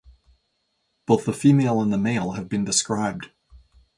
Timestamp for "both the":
1.05-1.31